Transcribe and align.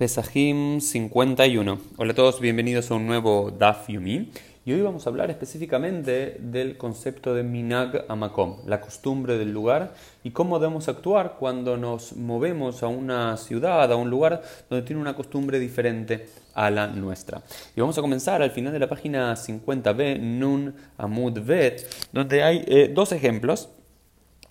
Pesajim 0.00 0.80
51. 0.80 1.78
Hola 1.98 2.12
a 2.12 2.14
todos, 2.14 2.40
bienvenidos 2.40 2.90
a 2.90 2.94
un 2.94 3.06
nuevo 3.06 3.50
Daf 3.50 3.88
Yumi. 3.88 4.30
Y 4.64 4.72
hoy 4.72 4.80
vamos 4.80 5.04
a 5.04 5.10
hablar 5.10 5.30
específicamente 5.30 6.38
del 6.40 6.78
concepto 6.78 7.34
de 7.34 7.42
Minag 7.42 8.06
Amakom, 8.08 8.60
la 8.64 8.80
costumbre 8.80 9.36
del 9.36 9.52
lugar 9.52 9.92
y 10.24 10.30
cómo 10.30 10.58
debemos 10.58 10.88
actuar 10.88 11.36
cuando 11.38 11.76
nos 11.76 12.16
movemos 12.16 12.82
a 12.82 12.88
una 12.88 13.36
ciudad, 13.36 13.92
a 13.92 13.96
un 13.96 14.08
lugar 14.08 14.40
donde 14.70 14.86
tiene 14.86 15.02
una 15.02 15.14
costumbre 15.14 15.58
diferente 15.58 16.28
a 16.54 16.70
la 16.70 16.86
nuestra. 16.86 17.42
Y 17.76 17.82
vamos 17.82 17.98
a 17.98 18.00
comenzar 18.00 18.40
al 18.40 18.52
final 18.52 18.72
de 18.72 18.78
la 18.78 18.88
página 18.88 19.34
50b, 19.34 20.18
Nun 20.18 20.76
Amud 20.96 21.40
Bet, 21.40 21.86
donde 22.10 22.42
hay 22.42 22.64
eh, 22.66 22.90
dos 22.90 23.12
ejemplos 23.12 23.68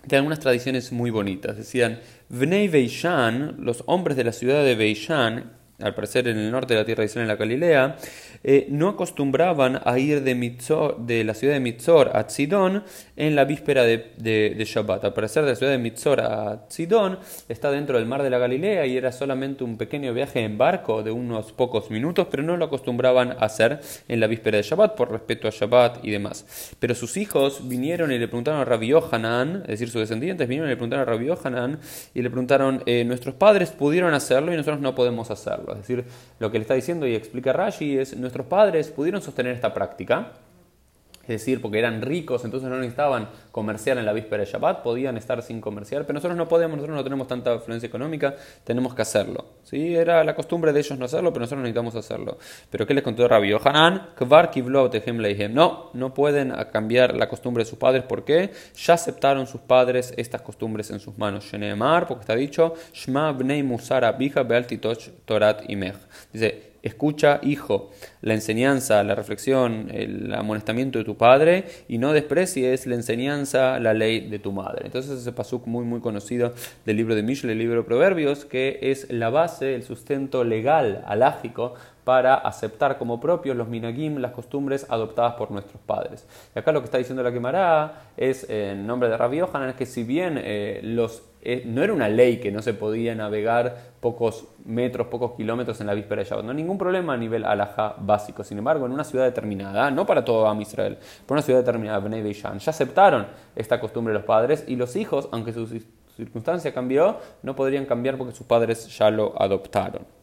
de 0.06 0.16
algunas 0.16 0.40
tradiciones 0.40 0.92
muy 0.92 1.10
bonitas. 1.10 1.56
Decían, 1.56 2.00
Vnei 2.28 2.68
Beishan, 2.68 3.56
los 3.58 3.82
hombres 3.86 4.16
de 4.16 4.24
la 4.24 4.32
ciudad 4.32 4.64
de 4.64 4.74
Beishan, 4.74 5.52
al 5.82 5.94
parecer 5.94 6.28
en 6.28 6.38
el 6.38 6.50
norte 6.50 6.74
de 6.74 6.80
la 6.80 6.86
tierra 6.86 7.02
de 7.02 7.06
Israel, 7.06 7.24
en 7.24 7.28
la 7.28 7.36
Galilea, 7.36 7.96
eh, 8.42 8.66
no 8.70 8.88
acostumbraban 8.88 9.80
a 9.84 9.98
ir 9.98 10.22
de, 10.22 10.34
de 10.98 11.24
la 11.24 11.34
ciudad 11.34 11.54
de 11.54 11.60
Mitzor 11.60 12.16
a 12.16 12.26
Tzidón 12.26 12.84
en 13.16 13.36
la 13.36 13.44
víspera 13.44 13.84
de, 13.84 14.12
de, 14.16 14.64
Shabbat. 14.64 15.04
Al 15.04 15.12
parecer 15.12 15.44
de 15.44 15.50
la 15.50 15.56
ciudad 15.56 15.72
de 15.72 15.78
Mitzor 15.78 16.20
a 16.20 16.66
Tzidón 16.68 17.18
está 17.48 17.70
dentro 17.70 17.98
del 17.98 18.06
mar 18.06 18.22
de 18.22 18.30
la 18.30 18.38
Galilea 18.38 18.86
y 18.86 18.96
era 18.96 19.12
solamente 19.12 19.64
un 19.64 19.76
pequeño 19.76 20.14
viaje 20.14 20.40
en 20.40 20.56
barco 20.56 21.02
de 21.02 21.10
unos 21.10 21.52
pocos 21.52 21.90
minutos, 21.90 22.28
pero 22.30 22.42
no 22.42 22.56
lo 22.56 22.64
acostumbraban 22.64 23.32
a 23.32 23.44
hacer 23.44 23.80
en 24.08 24.20
la 24.20 24.26
víspera 24.26 24.56
de 24.56 24.62
Shabbat 24.62 24.94
por 24.94 25.10
respeto 25.10 25.48
a 25.48 25.50
Shabbat 25.50 26.04
y 26.04 26.10
demás. 26.10 26.74
Pero 26.78 26.94
sus 26.94 27.16
hijos 27.16 27.68
vinieron 27.68 28.10
y 28.12 28.18
le 28.18 28.26
preguntaron 28.26 28.60
a 28.60 28.64
Rabbi 28.64 28.88
Yohanan, 28.88 29.62
es 29.62 29.68
decir, 29.68 29.90
sus 29.90 30.00
descendientes 30.00 30.48
vinieron 30.48 30.68
y 30.68 30.72
le 30.72 30.76
preguntaron 30.76 31.06
a 31.06 31.10
Rabbi 31.10 31.26
Yohanan 31.26 31.78
y 32.14 32.22
le 32.22 32.30
preguntaron, 32.30 32.82
eh, 32.86 33.04
nuestros 33.04 33.34
padres 33.34 33.70
pudieron 33.70 34.14
hacerlo 34.14 34.52
y 34.52 34.56
nosotros 34.56 34.80
no 34.80 34.94
podemos 34.94 35.30
hacerlo. 35.30 35.69
Es 35.72 35.78
decir, 35.78 36.04
lo 36.38 36.50
que 36.50 36.58
le 36.58 36.62
está 36.62 36.74
diciendo 36.74 37.06
y 37.06 37.14
explica 37.14 37.52
Rashi 37.52 37.98
es, 37.98 38.16
nuestros 38.16 38.46
padres 38.46 38.88
pudieron 38.88 39.22
sostener 39.22 39.54
esta 39.54 39.74
práctica, 39.74 40.32
es 41.22 41.28
decir, 41.28 41.60
porque 41.60 41.78
eran 41.78 42.02
ricos, 42.02 42.44
entonces 42.44 42.68
no 42.68 42.76
necesitaban 42.76 43.28
comerciar 43.52 43.98
en 43.98 44.06
la 44.06 44.12
víspera 44.12 44.44
de 44.44 44.50
Shabbat, 44.50 44.82
podían 44.82 45.16
estar 45.16 45.42
sin 45.42 45.60
comerciar, 45.60 46.02
pero 46.02 46.14
nosotros 46.14 46.36
no 46.36 46.48
podemos, 46.48 46.76
nosotros 46.76 46.96
no 46.96 47.04
tenemos 47.04 47.28
tanta 47.28 47.54
influencia 47.54 47.86
económica, 47.86 48.34
tenemos 48.64 48.94
que 48.94 49.02
hacerlo. 49.02 49.44
¿sí? 49.62 49.94
Era 49.94 50.24
la 50.24 50.34
costumbre 50.34 50.72
de 50.72 50.80
ellos 50.80 50.98
no 50.98 51.04
hacerlo, 51.04 51.32
pero 51.32 51.42
nosotros 51.42 51.62
necesitamos 51.62 51.94
hacerlo. 51.94 52.38
¿Pero 52.70 52.86
qué 52.86 52.94
les 52.94 53.04
contó 53.04 53.28
Rabbi 53.28 53.50
Yohanan? 53.50 54.08
No, 55.50 55.90
no 55.92 56.14
pueden 56.14 56.52
cambiar 56.72 57.14
la 57.14 57.28
costumbre 57.28 57.64
de 57.64 57.70
sus 57.70 57.78
padres, 57.78 58.02
¿por 58.04 58.24
qué? 58.24 58.50
Ya 58.76 58.94
aceptaron 58.94 59.46
sus 59.46 59.60
padres 59.60 60.14
estas 60.16 60.42
costumbres 60.42 60.90
en 60.90 61.00
sus 61.00 61.16
manos. 61.18 61.44
Sheneemar, 61.44 62.06
porque 62.06 62.22
está 62.22 62.34
dicho, 62.34 62.74
Shma 62.92 63.32
bnei 63.32 63.62
musara 63.62 64.12
bija 64.12 64.44
torat 65.24 65.68
imech. 65.68 65.96
Dice, 66.32 66.69
escucha, 66.82 67.40
hijo, 67.42 67.90
la 68.22 68.34
enseñanza, 68.34 69.02
la 69.02 69.14
reflexión, 69.14 69.88
el 69.92 70.32
amonestamiento 70.34 70.98
de 70.98 71.04
tu 71.04 71.16
padre 71.16 71.64
y 71.88 71.98
no 71.98 72.12
desprecies 72.12 72.86
la 72.86 72.94
enseñanza, 72.94 73.78
la 73.80 73.94
ley 73.94 74.28
de 74.28 74.38
tu 74.38 74.52
madre. 74.52 74.82
Entonces 74.84 75.20
ese 75.20 75.32
pasuk 75.32 75.66
muy 75.66 75.84
muy 75.84 76.00
conocido 76.00 76.52
del 76.84 76.96
libro 76.96 77.14
de 77.14 77.22
Mishle, 77.22 77.52
el 77.52 77.58
libro 77.58 77.76
de 77.76 77.82
Proverbios, 77.82 78.44
que 78.44 78.78
es 78.82 79.10
la 79.10 79.30
base, 79.30 79.74
el 79.74 79.82
sustento 79.82 80.44
legal, 80.44 81.04
alágico 81.06 81.74
para 82.04 82.34
aceptar 82.34 82.98
como 82.98 83.20
propios 83.20 83.56
los 83.56 83.68
minagim, 83.68 84.18
las 84.18 84.32
costumbres 84.32 84.86
adoptadas 84.88 85.34
por 85.34 85.50
nuestros 85.50 85.80
padres. 85.82 86.26
Y 86.54 86.58
acá 86.58 86.72
lo 86.72 86.80
que 86.80 86.86
está 86.86 86.98
diciendo 86.98 87.22
la 87.22 87.32
quemará 87.32 88.10
es, 88.16 88.48
en 88.48 88.86
nombre 88.86 89.08
de 89.08 89.16
Rabbi 89.16 89.38
Yohanan, 89.38 89.70
es 89.70 89.76
que 89.76 89.86
si 89.86 90.02
bien 90.02 90.40
eh, 90.42 90.80
los, 90.82 91.22
eh, 91.42 91.62
no 91.64 91.82
era 91.82 91.92
una 91.92 92.08
ley 92.08 92.38
que 92.38 92.52
no 92.52 92.60
se 92.60 92.74
podía 92.74 93.14
navegar 93.14 93.92
pocos 94.00 94.46
metros, 94.64 95.06
pocos 95.06 95.32
kilómetros 95.32 95.80
en 95.80 95.86
la 95.86 95.94
víspera 95.94 96.22
de 96.22 96.28
Shabbat, 96.28 96.44
no 96.44 96.52
ningún 96.52 96.76
problema 96.76 97.14
a 97.14 97.16
nivel 97.16 97.44
alajá 97.44 97.94
básico. 97.98 98.44
Sin 98.44 98.58
embargo, 98.58 98.86
en 98.86 98.92
una 98.92 99.04
ciudad 99.04 99.24
determinada, 99.24 99.90
no 99.90 100.06
para 100.06 100.24
todo 100.24 100.46
Am 100.46 100.60
Israel, 100.60 100.98
pero 101.26 101.34
una 101.34 101.42
ciudad 101.42 101.60
determinada, 101.60 101.98
Bnei 101.98 102.22
Beishan, 102.22 102.58
ya 102.58 102.70
aceptaron 102.70 103.26
esta 103.56 103.80
costumbre 103.80 104.12
los 104.12 104.24
padres 104.24 104.64
y 104.66 104.76
los 104.76 104.96
hijos, 104.96 105.28
aunque 105.32 105.52
su 105.52 105.66
circunstancia 106.16 106.74
cambió, 106.74 107.16
no 107.42 107.56
podrían 107.56 107.86
cambiar 107.86 108.18
porque 108.18 108.34
sus 108.34 108.46
padres 108.46 108.86
ya 108.98 109.10
lo 109.10 109.40
adoptaron. 109.40 110.19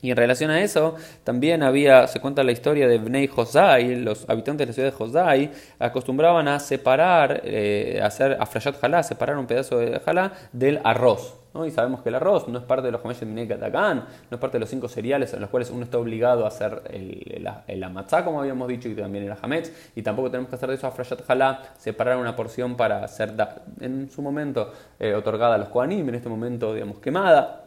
Y 0.00 0.10
en 0.10 0.16
relación 0.16 0.50
a 0.50 0.60
eso, 0.60 0.94
también 1.24 1.62
había, 1.62 2.06
se 2.06 2.20
cuenta 2.20 2.44
la 2.44 2.52
historia 2.52 2.86
de 2.86 2.98
Bnei 2.98 3.26
Josai, 3.26 3.96
los 3.96 4.28
habitantes 4.28 4.66
de 4.66 4.66
la 4.66 4.72
ciudad 4.72 4.90
de 4.90 4.96
Josai 4.96 5.50
acostumbraban 5.80 6.46
a 6.46 6.60
separar, 6.60 7.40
eh, 7.44 8.00
hacer 8.02 8.36
afrayat 8.38 8.80
jalá, 8.80 9.02
separar 9.02 9.36
un 9.36 9.46
pedazo 9.46 9.78
de 9.78 9.98
jalá 9.98 10.32
del 10.52 10.80
arroz. 10.84 11.34
¿no? 11.52 11.66
Y 11.66 11.72
sabemos 11.72 12.02
que 12.02 12.10
el 12.10 12.14
arroz 12.14 12.46
no 12.46 12.58
es 12.58 12.64
parte 12.64 12.86
de 12.86 12.92
los 12.92 13.02
de 13.02 13.26
no 13.26 14.04
es 14.30 14.38
parte 14.38 14.56
de 14.56 14.60
los 14.60 14.68
cinco 14.68 14.88
cereales 14.88 15.32
en 15.34 15.40
los 15.40 15.50
cuales 15.50 15.70
uno 15.70 15.82
está 15.82 15.98
obligado 15.98 16.44
a 16.44 16.48
hacer 16.48 16.82
el, 16.90 17.48
el, 17.66 17.82
amatzá, 17.82 18.24
como 18.24 18.40
habíamos 18.40 18.68
dicho, 18.68 18.88
y 18.88 18.94
también 18.94 19.24
el 19.24 19.34
hametz, 19.40 19.72
y 19.96 20.02
tampoco 20.02 20.30
tenemos 20.30 20.48
que 20.48 20.54
hacer 20.54 20.68
de 20.68 20.76
eso 20.76 20.86
afrayat 20.86 21.24
jalá, 21.26 21.62
separar 21.76 22.18
una 22.18 22.36
porción 22.36 22.76
para 22.76 23.06
ser 23.08 23.34
en 23.80 24.08
su 24.10 24.22
momento 24.22 24.72
eh, 25.00 25.14
otorgada 25.14 25.56
a 25.56 25.58
los 25.58 25.68
koanim, 25.70 26.08
en 26.08 26.14
este 26.14 26.28
momento, 26.28 26.72
digamos, 26.72 27.00
quemada 27.00 27.64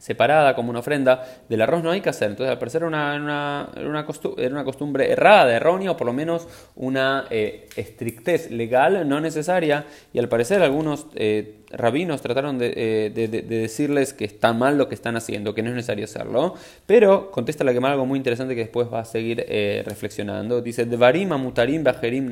separada 0.00 0.54
como 0.54 0.70
una 0.70 0.80
ofrenda 0.80 1.24
del 1.48 1.60
arroz 1.62 1.82
no 1.82 1.90
hay 1.90 2.00
que 2.00 2.08
hacer. 2.08 2.30
Entonces, 2.30 2.50
al 2.50 2.58
parecer 2.58 2.82
era 2.82 2.88
una, 2.88 3.68
una, 3.76 4.04
costumbre, 4.64 5.12
errada, 5.12 5.54
errónea, 5.54 5.92
o 5.92 5.96
por 5.96 6.06
lo 6.06 6.12
menos 6.12 6.48
una 6.74 7.26
eh, 7.30 7.68
estrictez 7.76 8.50
legal 8.50 9.08
no 9.08 9.20
necesaria. 9.20 9.84
Y 10.12 10.18
al 10.18 10.28
parecer 10.28 10.62
algunos 10.62 11.06
eh, 11.14 11.60
rabinos 11.70 12.22
trataron 12.22 12.58
eh, 12.60 13.12
de, 13.14 13.28
decirles 13.28 14.14
que 14.14 14.24
está 14.24 14.52
mal 14.52 14.78
lo 14.78 14.88
que 14.88 14.94
están 14.94 15.16
haciendo, 15.16 15.54
que 15.54 15.62
no 15.62 15.68
es 15.68 15.76
necesario 15.76 16.04
hacerlo. 16.04 16.54
Pero 16.86 17.30
contesta 17.30 17.62
la 17.62 17.72
quemar 17.72 17.92
algo 17.92 18.06
muy 18.06 18.16
interesante 18.16 18.54
que 18.54 18.62
después 18.62 18.88
va 18.92 19.00
a 19.00 19.04
seguir 19.04 19.44
reflexionando. 19.84 20.62
Dice, 20.62 20.86
Devarim 20.86 21.28
mutarim 21.34 21.84
bajerim. 21.84 22.30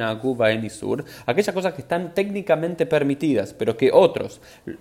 Aquellas 1.26 1.54
cosas 1.54 1.74
que 1.74 1.82
están 1.82 2.14
técnicamente 2.14 2.86
permitidas, 2.86 3.52
pero 3.52 3.76
que 3.76 3.90
otros 3.92 4.40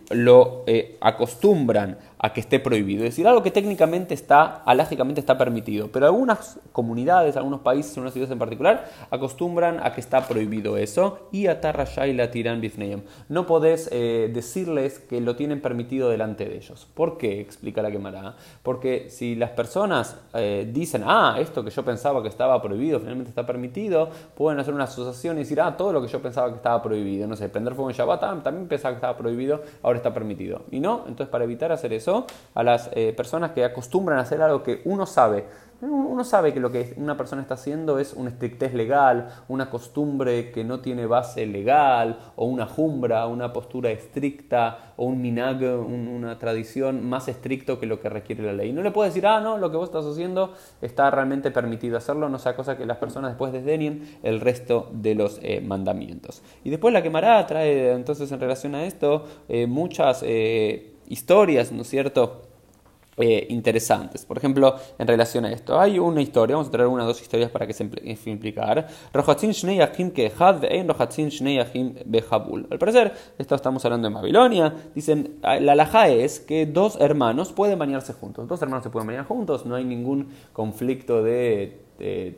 lo 0.10 0.64
acostumbran 1.02 1.98
a 2.20 2.34
que 2.34 2.40
esté 2.40 2.60
prohibido. 2.60 3.04
Es 3.04 3.12
decir, 3.12 3.28
algo 3.28 3.44
que 3.44 3.52
técnicamente 3.52 4.14
está, 4.14 4.64
alágicamente 4.66 5.20
está 5.20 5.38
permitido. 5.38 5.90
Pero 5.92 6.08
algunas 6.08 6.60
comunidades, 6.72 7.38
algunos 7.38 7.62
países, 7.62 7.92
algunas 7.94 8.14
ciudades 8.14 8.32
en 8.32 8.40
particular, 8.40 8.90
acostumbran 9.12 9.80
a 9.84 9.94
que 9.94 10.02
está 10.02 10.28
prohibido 10.28 10.78
eso. 10.78 11.28
Y 11.32 11.48
atarrashai 11.48 12.14
la 12.14 12.32
tiran 12.32 12.62
bifneyam. 12.62 13.02
No 13.30 13.46
podés 13.46 13.90
eh, 13.92 14.32
decirles 14.34 15.00
que 15.00 15.22
lo 15.22 15.36
tienen 15.36 15.62
permitido 15.62 16.10
delante 16.10 16.46
de 16.46 16.58
ellos. 16.58 16.88
¿Por 16.94 17.18
qué? 17.18 17.40
Explica 17.40 17.82
la 17.82 17.92
quemará. 17.92 18.36
Porque 18.64 19.10
si 19.10 19.36
las 19.36 19.52
personas 19.52 20.18
eh, 20.34 20.70
dicen, 20.72 21.04
ah, 21.06 21.36
esto 21.40 21.64
que 21.64 21.70
yo 21.70 21.84
pensaba 21.84 22.22
que 22.22 22.30
estaba 22.30 22.62
prohibido, 22.62 23.00
finalmente 23.00 23.30
está 23.30 23.46
permitido, 23.46 24.10
pueden 24.36 24.60
hacer 24.60 24.74
una 24.74 24.86
asociación 24.86 25.38
y 25.38 25.42
decir, 25.42 25.62
ah, 25.62 25.78
todo 25.78 25.94
lo 25.94 26.02
que 26.02 26.08
yo 26.08 26.22
pensaba 26.22 26.50
que 26.50 26.56
estaba 26.56 26.82
prohibido. 26.82 27.28
No 27.28 27.36
sé, 27.36 27.50
prender 27.50 27.76
fuego 27.76 27.90
en 27.90 27.96
Shabbat, 27.96 28.24
ah, 28.24 28.40
también 28.44 28.68
pensaba 28.68 28.94
que 28.94 28.98
estaba 28.98 29.18
prohibido, 29.18 29.62
ahora 29.84 29.98
está 29.98 30.14
permitido. 30.14 30.64
Y 30.72 30.80
no, 30.80 31.04
entonces 31.08 31.28
para 31.28 31.44
evitar 31.44 31.72
hacer 31.72 31.94
eso, 31.94 32.07
a 32.54 32.64
las 32.64 32.90
eh, 32.94 33.14
personas 33.16 33.52
que 33.52 33.64
acostumbran 33.64 34.20
a 34.20 34.22
hacer 34.22 34.42
algo 34.42 34.64
que 34.64 34.82
uno 34.86 35.06
sabe. 35.06 35.46
Uno 35.80 36.24
sabe 36.24 36.54
que 36.56 36.60
lo 36.60 36.72
que 36.72 36.96
una 36.98 37.18
persona 37.18 37.44
está 37.44 37.54
haciendo 37.54 38.00
es 38.00 38.14
una 38.14 38.32
estrictez 38.32 38.74
legal, 38.74 39.28
una 39.48 39.70
costumbre 39.70 40.50
que 40.52 40.64
no 40.64 40.80
tiene 40.80 41.06
base 41.06 41.46
legal, 41.46 42.18
o 42.36 42.48
una 42.48 42.66
jumbra, 42.66 43.28
una 43.28 43.54
postura 43.54 43.92
estricta, 43.92 44.94
o 44.96 45.06
un 45.06 45.22
minag, 45.22 45.62
una 45.62 46.40
tradición 46.40 47.08
más 47.08 47.28
estricto 47.28 47.80
que 47.80 47.86
lo 47.86 48.00
que 48.00 48.10
requiere 48.10 48.44
la 48.44 48.54
ley. 48.54 48.74
No 48.74 48.82
le 48.82 48.90
puede 48.90 49.10
decir, 49.10 49.28
ah, 49.28 49.40
no, 49.40 49.60
lo 49.60 49.70
que 49.70 49.78
vos 49.78 49.90
estás 49.90 50.06
haciendo 50.08 50.54
está 50.82 51.12
realmente 51.12 51.52
permitido 51.52 51.96
hacerlo, 51.96 52.28
no 52.28 52.40
sea 52.40 52.56
cosa 52.56 52.76
que 52.76 52.88
las 52.88 52.98
personas 52.98 53.30
después 53.30 53.54
desdenien 53.54 54.18
el 54.24 54.42
resto 54.42 54.90
de 54.94 55.14
los 55.14 55.40
eh, 55.44 55.62
mandamientos. 55.62 56.42
Y 56.64 56.72
después 56.72 56.92
la 56.92 57.04
quemará 57.04 57.46
trae 57.46 57.92
entonces 57.92 58.32
en 58.32 58.40
relación 58.40 58.74
a 58.74 58.84
esto 58.86 59.26
eh, 59.48 59.68
muchas 59.68 60.24
historias, 61.08 61.72
¿no 61.72 61.82
es 61.82 61.90
cierto? 61.90 62.42
Eh, 63.20 63.48
interesantes. 63.50 64.28
Por 64.28 64.38
ejemplo, 64.38 64.76
en 65.00 65.08
relación 65.08 65.44
a 65.46 65.52
esto, 65.52 65.80
hay 65.80 65.98
una 65.98 66.22
historia, 66.22 66.56
vamos 66.56 66.68
a 66.68 66.72
traer 66.72 66.88
una 66.88 67.04
o 67.04 67.08
dos 67.08 67.20
historias 67.20 67.50
para 67.50 67.66
que 67.66 67.74
se 67.74 67.90
implicar. 68.30 68.88
Al 69.12 69.24
parecer, 72.78 73.14
esto 73.40 73.56
estamos 73.56 73.86
hablando 73.86 74.08
en 74.08 74.14
Babilonia. 74.14 74.72
Dicen, 74.94 75.40
ah, 75.42 75.60
la 75.60 75.74
laja 75.74 76.10
es 76.10 76.40
que 76.40 76.68
dos 76.68 76.98
hermanos 77.02 77.52
pueden 77.54 77.80
bañarse 77.80 78.14
juntos. 78.14 78.48
Dos 78.48 78.62
hermanos 78.62 78.84
se 78.84 78.92
pueden 78.92 79.08
bañar 79.08 79.26
juntos, 79.26 79.66
no 79.66 79.74
hay 79.74 79.84
ningún 79.84 80.28
conflicto 80.54 81.24
de 81.24 82.38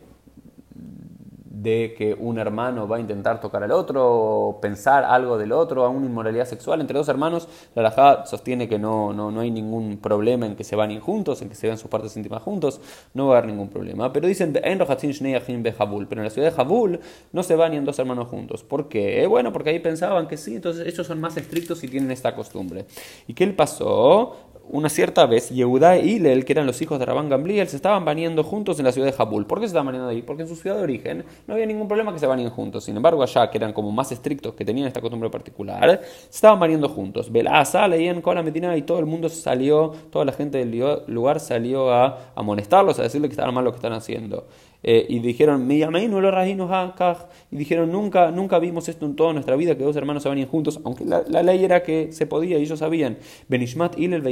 que 1.63 2.15
un 2.17 2.37
hermano 2.39 2.87
va 2.87 2.97
a 2.97 2.99
intentar 2.99 3.39
tocar 3.39 3.63
al 3.63 3.71
otro, 3.71 4.05
o 4.07 4.61
pensar 4.61 5.03
algo 5.03 5.37
del 5.37 5.51
otro, 5.51 5.85
a 5.85 5.89
una 5.89 6.05
inmoralidad 6.05 6.45
sexual 6.45 6.81
entre 6.81 6.97
dos 6.97 7.09
hermanos, 7.09 7.47
la 7.75 7.83
Rajá 7.83 8.25
sostiene 8.25 8.67
que 8.67 8.79
no, 8.79 9.13
no, 9.13 9.31
no, 9.31 9.41
hay 9.41 9.51
ningún 9.51 9.97
problema 9.97 10.45
en 10.45 10.55
que 10.55 10.63
se 10.63 10.75
bañen 10.75 10.99
juntos, 10.99 11.41
en 11.41 11.49
que 11.49 11.55
se 11.55 11.67
vean 11.67 11.77
sus 11.77 11.89
partes 11.89 12.15
íntimas 12.17 12.41
juntos, 12.41 12.81
no 13.13 13.27
va 13.27 13.35
a 13.35 13.37
haber 13.39 13.51
ningún 13.51 13.69
problema. 13.69 14.11
Pero 14.13 14.27
dicen, 14.27 14.53
en 14.63 14.79
pero 14.79 16.21
en 16.21 16.25
la 16.25 16.29
ciudad 16.29 16.49
de 16.49 16.55
Jabul 16.55 16.99
no 17.31 17.43
se 17.43 17.55
bañan 17.55 17.85
dos 17.85 17.99
hermanos 17.99 18.27
juntos. 18.27 18.63
¿Por 18.63 18.87
qué? 18.89 19.25
Bueno, 19.27 19.51
porque 19.53 19.69
ahí 19.71 19.79
pensaban 19.79 20.27
que 20.27 20.37
sí, 20.37 20.55
entonces 20.55 20.87
ellos 20.87 21.05
son 21.05 21.19
más 21.19 21.37
estrictos 21.37 21.83
y 21.83 21.87
tienen 21.87 22.11
esta 22.11 22.35
costumbre. 22.35 22.85
¿Y 23.27 23.33
qué 23.33 23.45
le 23.45 23.53
pasó? 23.53 24.48
Una 24.71 24.89
cierta 24.89 25.25
vez, 25.25 25.49
Yehudá 25.49 25.97
y 25.97 26.11
Ilel, 26.11 26.45
que 26.45 26.53
eran 26.53 26.65
los 26.65 26.81
hijos 26.81 26.99
de 26.99 27.05
Rabán 27.05 27.29
Gamliel, 27.29 27.67
se 27.67 27.75
estaban 27.75 28.05
bañando 28.05 28.43
juntos 28.43 28.79
en 28.79 28.85
la 28.85 28.91
ciudad 28.91 29.07
de 29.07 29.13
Jabul. 29.13 29.45
¿Por 29.45 29.59
qué 29.59 29.63
se 29.63 29.71
estaban 29.71 29.87
bañando 29.87 30.09
ahí? 30.09 30.21
Porque 30.21 30.43
en 30.43 30.47
su 30.47 30.55
ciudad 30.55 30.77
de 30.77 30.83
origen 30.83 31.25
no 31.47 31.53
había 31.53 31.65
ningún 31.65 31.87
problema 31.87 32.13
que 32.13 32.19
se 32.19 32.27
bañen 32.27 32.49
juntos. 32.49 32.83
Sin 32.83 32.95
embargo, 32.95 33.23
allá, 33.23 33.49
que 33.49 33.57
eran 33.57 33.73
como 33.73 33.91
más 33.91 34.11
estrictos, 34.11 34.53
que 34.53 34.63
tenían 34.63 34.87
esta 34.87 35.01
costumbre 35.01 35.29
particular, 35.29 36.01
se 36.03 36.29
estaban 36.29 36.59
bañando 36.59 36.87
juntos. 36.89 37.31
Belasa 37.31 37.87
leían 37.87 38.21
con 38.21 38.35
la 38.35 38.43
Medina 38.43 38.77
y 38.77 38.83
todo 38.83 38.99
el 38.99 39.05
mundo 39.05 39.27
salió, 39.29 39.93
toda 40.11 40.25
la 40.25 40.33
gente 40.33 40.59
del 40.59 41.03
lugar 41.07 41.39
salió 41.39 41.91
a 41.91 42.31
amonestarlos, 42.35 42.99
a 42.99 43.03
decirle 43.03 43.27
que 43.27 43.33
estaban 43.33 43.53
mal 43.53 43.63
lo 43.63 43.71
que 43.71 43.77
están 43.77 43.93
haciendo. 43.93 44.45
Eh, 44.81 45.05
y 45.09 45.19
dijeron, 45.19 45.69
y 45.69 47.55
dijeron, 47.57 47.91
nunca, 47.91 48.31
nunca 48.31 48.59
vimos 48.59 48.87
esto 48.87 49.05
en 49.05 49.15
toda 49.15 49.33
nuestra 49.33 49.55
vida, 49.55 49.75
que 49.77 49.83
dos 49.83 49.95
hermanos 49.95 50.23
se 50.23 50.29
bañen 50.29 50.47
juntos, 50.47 50.79
aunque 50.83 51.03
la, 51.05 51.21
ley 51.43 51.65
era 51.65 51.83
que 51.83 52.11
se 52.13 52.25
podía 52.25 52.57
y 52.57 52.63
ellos 52.63 52.79
sabían. 52.79 53.17
Benishmat 53.47 53.99
Ilel 53.99 54.23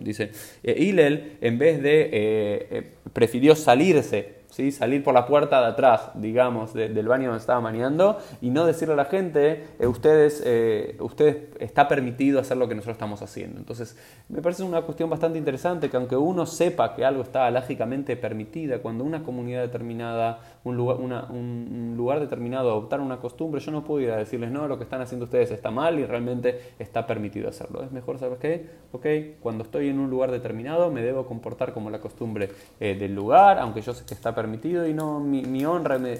Dice, 0.00 0.30
eh, 0.62 0.76
Ilel, 0.78 1.36
en 1.40 1.58
vez 1.58 1.82
de, 1.82 2.08
eh, 2.12 2.90
prefirió 3.12 3.54
salirse 3.54 4.43
salir 4.54 5.02
por 5.02 5.14
la 5.14 5.26
puerta 5.26 5.60
de 5.60 5.66
atrás, 5.66 6.10
digamos, 6.14 6.72
del 6.74 7.08
baño 7.08 7.26
donde 7.26 7.40
estaba 7.40 7.60
maniando 7.60 8.18
y 8.40 8.50
no 8.50 8.64
decirle 8.64 8.94
a 8.94 8.96
la 8.96 9.06
gente, 9.06 9.66
eh, 9.80 9.86
ustedes, 9.86 10.42
eh, 10.46 10.96
ustedes 11.00 11.48
está 11.58 11.88
permitido 11.88 12.38
hacer 12.38 12.56
lo 12.56 12.68
que 12.68 12.74
nosotros 12.74 12.94
estamos 12.94 13.20
haciendo. 13.20 13.58
Entonces, 13.58 13.96
me 14.28 14.40
parece 14.40 14.62
una 14.62 14.82
cuestión 14.82 15.10
bastante 15.10 15.38
interesante 15.38 15.90
que 15.90 15.96
aunque 15.96 16.16
uno 16.16 16.46
sepa 16.46 16.94
que 16.94 17.04
algo 17.04 17.22
está 17.22 17.50
lógicamente 17.50 18.16
permitida, 18.16 18.78
cuando 18.78 19.02
una 19.02 19.24
comunidad 19.24 19.62
determinada, 19.62 20.38
un 20.62 20.76
lugar, 20.76 20.98
un, 21.00 21.94
lugar 21.96 22.20
determinado 22.20 22.70
adoptar 22.70 23.00
una 23.00 23.18
costumbre, 23.18 23.60
yo 23.60 23.72
no 23.72 23.84
puedo 23.84 24.16
decirles, 24.16 24.50
no, 24.50 24.68
lo 24.68 24.78
que 24.78 24.84
están 24.84 25.00
haciendo 25.00 25.24
ustedes 25.24 25.50
está 25.50 25.70
mal 25.70 25.98
y 25.98 26.06
realmente 26.06 26.74
está 26.78 27.06
permitido 27.06 27.48
hacerlo. 27.48 27.82
Es 27.82 27.90
mejor, 27.90 28.18
¿sabes 28.18 28.38
qué? 28.38 28.66
Ok, 28.92 29.06
cuando 29.40 29.64
estoy 29.64 29.88
en 29.88 29.98
un 29.98 30.10
lugar 30.10 30.30
determinado 30.30 30.90
me 30.90 31.02
debo 31.02 31.26
comportar 31.26 31.72
como 31.72 31.90
la 31.90 32.00
costumbre 32.00 32.50
eh, 32.78 32.94
del 32.94 33.14
lugar, 33.14 33.58
aunque 33.58 33.82
yo 33.82 33.92
sé 33.92 34.04
que 34.04 34.14
está 34.14 34.30
permitido 34.30 34.43
permitido 34.44 34.86
y 34.86 34.92
no 34.92 35.20
mi, 35.20 35.64
honra, 35.64 35.98
me, 35.98 36.18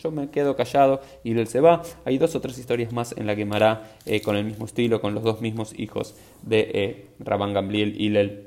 yo 0.00 0.12
me 0.12 0.30
quedo 0.30 0.54
callado 0.54 1.00
y 1.24 1.36
él 1.36 1.48
se 1.48 1.60
va. 1.60 1.82
Hay 2.04 2.16
dos 2.16 2.36
o 2.36 2.40
tres 2.40 2.56
historias 2.56 2.92
más 2.92 3.16
en 3.16 3.26
la 3.26 3.34
que 3.34 3.44
Mará, 3.44 3.82
eh, 4.06 4.22
con 4.22 4.36
el 4.36 4.44
mismo 4.44 4.64
estilo, 4.64 5.00
con 5.00 5.12
los 5.12 5.24
dos 5.24 5.40
mismos 5.40 5.76
hijos 5.76 6.14
de 6.42 6.70
eh, 6.72 7.06
Rabán 7.18 7.52
Gamliel, 7.52 8.00
Ilel 8.00 8.44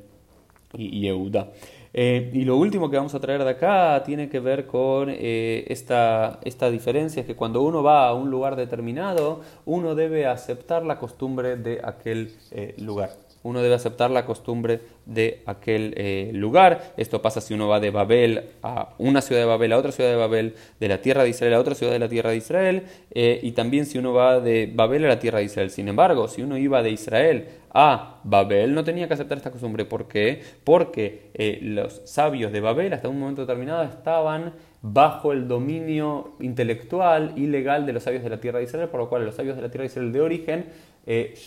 y 0.77 1.01
Yehuda. 1.01 1.49
Eh, 1.93 2.31
y 2.33 2.45
lo 2.45 2.55
último 2.55 2.89
que 2.89 2.95
vamos 2.95 3.13
a 3.13 3.19
traer 3.19 3.43
de 3.43 3.49
acá 3.49 4.01
tiene 4.05 4.29
que 4.29 4.39
ver 4.39 4.65
con 4.65 5.09
esta, 5.09 6.39
esta 6.45 6.71
diferencia, 6.71 7.25
que 7.25 7.35
cuando 7.35 7.61
uno 7.63 7.83
va 7.83 8.07
a 8.07 8.13
un 8.13 8.31
lugar 8.31 8.55
determinado, 8.55 9.41
uno 9.65 9.93
debe 9.93 10.25
aceptar 10.25 10.85
la 10.85 10.97
costumbre 10.97 11.57
de 11.57 11.81
aquel 11.83 12.33
lugar 12.77 13.09
uno 13.43 13.61
debe 13.61 13.75
aceptar 13.75 14.11
la 14.11 14.25
costumbre 14.25 14.81
de 15.05 15.41
aquel 15.45 15.93
eh, 15.97 16.31
lugar. 16.33 16.93
Esto 16.97 17.21
pasa 17.21 17.41
si 17.41 17.53
uno 17.53 17.67
va 17.67 17.79
de 17.79 17.89
Babel 17.89 18.49
a 18.61 18.89
una 18.99 19.21
ciudad 19.21 19.41
de 19.41 19.47
Babel 19.47 19.73
a 19.73 19.77
otra 19.77 19.91
ciudad 19.91 20.11
de 20.11 20.15
Babel, 20.15 20.55
de 20.79 20.87
la 20.87 21.01
tierra 21.01 21.23
de 21.23 21.29
Israel 21.29 21.55
a 21.55 21.59
otra 21.59 21.75
ciudad 21.75 21.91
de 21.91 21.99
la 21.99 22.09
tierra 22.09 22.31
de 22.31 22.37
Israel, 22.37 22.83
eh, 23.11 23.39
y 23.41 23.51
también 23.51 23.85
si 23.85 23.97
uno 23.97 24.13
va 24.13 24.39
de 24.39 24.71
Babel 24.73 25.05
a 25.05 25.07
la 25.07 25.19
tierra 25.19 25.39
de 25.39 25.45
Israel. 25.45 25.71
Sin 25.71 25.87
embargo, 25.87 26.27
si 26.27 26.41
uno 26.41 26.57
iba 26.57 26.83
de 26.83 26.91
Israel 26.91 27.47
a 27.73 28.19
Babel, 28.23 28.73
no 28.73 28.83
tenía 28.83 29.07
que 29.07 29.15
aceptar 29.15 29.37
esta 29.37 29.51
costumbre. 29.51 29.85
¿Por 29.85 30.07
qué? 30.07 30.41
Porque 30.63 31.31
eh, 31.33 31.59
los 31.61 32.01
sabios 32.05 32.51
de 32.51 32.59
Babel 32.59 32.93
hasta 32.93 33.09
un 33.09 33.19
momento 33.19 33.41
determinado 33.41 33.83
estaban 33.83 34.53
bajo 34.83 35.31
el 35.31 35.47
dominio 35.47 36.33
intelectual 36.39 37.33
y 37.35 37.47
legal 37.47 37.85
de 37.85 37.93
los 37.93 38.03
sabios 38.03 38.23
de 38.23 38.29
la 38.29 38.39
tierra 38.39 38.59
de 38.59 38.65
Israel, 38.65 38.89
por 38.89 38.99
lo 38.99 39.09
cual 39.09 39.25
los 39.25 39.35
sabios 39.35 39.55
de 39.55 39.61
la 39.61 39.69
tierra 39.69 39.83
de 39.83 39.87
Israel 39.87 40.11
de 40.11 40.21
origen 40.21 40.65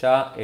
ya 0.01 0.35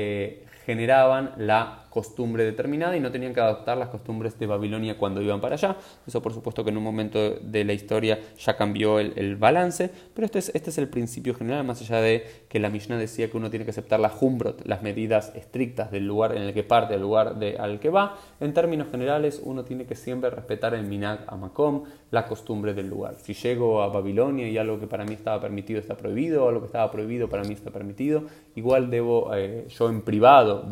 generaban 0.70 1.32
la 1.36 1.79
costumbre 1.90 2.44
determinada 2.44 2.96
y 2.96 3.00
no 3.00 3.10
tenían 3.10 3.34
que 3.34 3.40
adoptar 3.40 3.76
las 3.76 3.88
costumbres 3.88 4.38
de 4.38 4.46
Babilonia 4.46 4.96
cuando 4.96 5.20
iban 5.20 5.40
para 5.40 5.56
allá. 5.56 5.76
Eso 6.06 6.22
por 6.22 6.32
supuesto 6.32 6.64
que 6.64 6.70
en 6.70 6.78
un 6.78 6.84
momento 6.84 7.34
de 7.34 7.64
la 7.64 7.72
historia 7.72 8.18
ya 8.38 8.56
cambió 8.56 9.00
el, 9.00 9.36
balance, 9.36 9.90
pero 10.14 10.26
este 10.26 10.38
es, 10.38 10.52
este 10.54 10.70
es 10.70 10.78
el 10.78 10.88
principio 10.88 11.34
general, 11.34 11.64
más 11.64 11.80
allá 11.82 12.00
de 12.00 12.44
que 12.48 12.58
la 12.58 12.68
Mishnah 12.68 12.98
decía 12.98 13.30
que 13.30 13.36
uno 13.36 13.50
tiene 13.50 13.64
que 13.64 13.70
aceptar 13.70 14.00
la 14.00 14.12
Humbrot, 14.20 14.66
las 14.66 14.82
medidas 14.82 15.32
estrictas 15.34 15.90
del 15.90 16.06
lugar 16.06 16.36
en 16.36 16.42
el 16.42 16.54
que 16.54 16.62
parte, 16.62 16.94
del 16.94 17.02
lugar 17.02 17.38
de, 17.38 17.56
al 17.58 17.80
que 17.80 17.90
va. 17.90 18.16
En 18.40 18.52
términos 18.54 18.88
generales, 18.90 19.40
uno 19.44 19.64
tiene 19.64 19.86
que 19.86 19.94
siempre 19.94 20.30
respetar 20.30 20.74
el 20.74 20.84
Minag 20.84 21.24
Amakom, 21.26 21.84
la 22.10 22.26
costumbre 22.26 22.74
del 22.74 22.88
lugar. 22.88 23.16
Si 23.16 23.34
llego 23.34 23.82
a 23.82 23.88
Babilonia 23.88 24.48
y 24.48 24.58
algo 24.58 24.78
que 24.78 24.86
para 24.86 25.04
mí 25.04 25.14
estaba 25.14 25.40
permitido 25.40 25.80
está 25.80 25.96
prohibido, 25.96 26.44
o 26.44 26.48
algo 26.48 26.60
que 26.60 26.66
estaba 26.66 26.90
prohibido 26.90 27.28
para 27.28 27.44
mí 27.44 27.54
está 27.54 27.70
permitido, 27.70 28.24
igual 28.54 28.90
debo 28.90 29.34
eh, 29.34 29.66
yo 29.68 29.88
en 29.88 30.02
privado, 30.02 30.68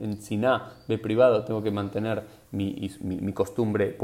en 0.00 0.22
de 0.40 0.98
privado 0.98 1.44
tengo 1.44 1.62
que 1.62 1.70
mantener 1.70 2.24
mi, 2.52 2.88
costumbre, 3.32 3.96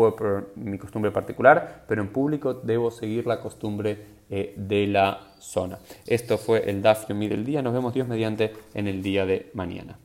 mi 0.57 0.79
costumbre 0.79 1.11
particular, 1.11 1.85
pero 1.89 2.03
en 2.03 2.09
público 2.09 2.55
debo 2.55 2.91
seguir 2.91 3.27
la 3.27 3.41
costumbre 3.41 4.07
eh, 4.31 4.55
de 4.57 4.87
la 4.87 5.35
zona. 5.39 5.79
Esto 6.07 6.39
fue 6.39 6.69
el 6.69 6.83
Daf 6.83 7.09
del 7.09 7.45
día. 7.45 7.63
Nos 7.63 7.73
vemos 7.73 7.95
Dios 7.95 8.09
mediante 8.09 8.53
en 8.75 8.89
el 8.89 9.03
día 9.03 9.27
de 9.27 9.51
mañana. 9.55 9.99